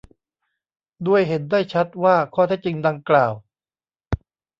[1.07, 3.33] ด้วยเห็นได้ชัดว่าข้อเท็จจริงดังกล่าว